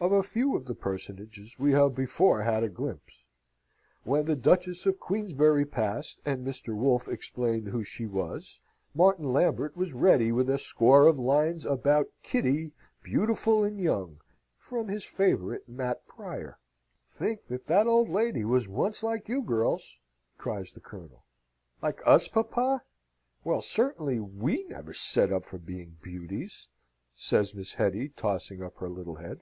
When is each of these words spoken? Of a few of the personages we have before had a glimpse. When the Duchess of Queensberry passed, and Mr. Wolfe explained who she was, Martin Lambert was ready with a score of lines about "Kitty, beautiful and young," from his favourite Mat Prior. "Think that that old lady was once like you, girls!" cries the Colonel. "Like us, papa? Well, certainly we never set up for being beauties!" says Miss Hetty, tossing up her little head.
Of 0.00 0.12
a 0.12 0.22
few 0.22 0.54
of 0.54 0.66
the 0.66 0.74
personages 0.74 1.58
we 1.58 1.72
have 1.72 1.94
before 1.94 2.42
had 2.42 2.62
a 2.62 2.68
glimpse. 2.68 3.24
When 4.02 4.26
the 4.26 4.36
Duchess 4.36 4.84
of 4.84 5.00
Queensberry 5.00 5.64
passed, 5.64 6.20
and 6.26 6.46
Mr. 6.46 6.76
Wolfe 6.76 7.08
explained 7.08 7.68
who 7.68 7.82
she 7.84 8.04
was, 8.04 8.60
Martin 8.94 9.32
Lambert 9.32 9.74
was 9.78 9.94
ready 9.94 10.30
with 10.30 10.50
a 10.50 10.58
score 10.58 11.06
of 11.06 11.18
lines 11.18 11.64
about 11.64 12.08
"Kitty, 12.22 12.72
beautiful 13.02 13.64
and 13.64 13.80
young," 13.80 14.20
from 14.58 14.88
his 14.88 15.04
favourite 15.06 15.66
Mat 15.70 16.06
Prior. 16.06 16.58
"Think 17.08 17.44
that 17.44 17.66
that 17.68 17.86
old 17.86 18.10
lady 18.10 18.44
was 18.44 18.68
once 18.68 19.02
like 19.02 19.26
you, 19.26 19.40
girls!" 19.40 20.00
cries 20.36 20.70
the 20.72 20.80
Colonel. 20.80 21.24
"Like 21.80 22.02
us, 22.04 22.28
papa? 22.28 22.82
Well, 23.42 23.62
certainly 23.62 24.20
we 24.20 24.64
never 24.64 24.92
set 24.92 25.32
up 25.32 25.46
for 25.46 25.56
being 25.56 25.96
beauties!" 26.02 26.68
says 27.14 27.54
Miss 27.54 27.74
Hetty, 27.74 28.10
tossing 28.10 28.62
up 28.62 28.76
her 28.78 28.90
little 28.90 29.14
head. 29.16 29.40